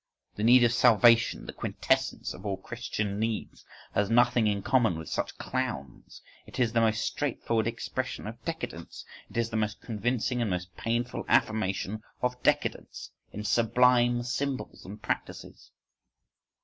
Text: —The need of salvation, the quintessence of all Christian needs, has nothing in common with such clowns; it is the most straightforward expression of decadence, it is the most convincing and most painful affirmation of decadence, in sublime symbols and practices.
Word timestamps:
—The 0.33 0.41
need 0.43 0.63
of 0.63 0.73
salvation, 0.73 1.45
the 1.45 1.53
quintessence 1.53 2.33
of 2.33 2.43
all 2.43 2.57
Christian 2.57 3.19
needs, 3.19 3.63
has 3.93 4.09
nothing 4.09 4.47
in 4.47 4.63
common 4.63 4.97
with 4.97 5.09
such 5.09 5.37
clowns; 5.37 6.23
it 6.47 6.59
is 6.59 6.73
the 6.73 6.81
most 6.81 7.05
straightforward 7.05 7.67
expression 7.67 8.25
of 8.25 8.43
decadence, 8.43 9.05
it 9.29 9.37
is 9.37 9.51
the 9.51 9.57
most 9.57 9.79
convincing 9.79 10.41
and 10.41 10.49
most 10.49 10.75
painful 10.75 11.23
affirmation 11.27 12.01
of 12.23 12.41
decadence, 12.41 13.11
in 13.31 13.43
sublime 13.43 14.23
symbols 14.23 14.85
and 14.85 15.03
practices. 15.03 15.69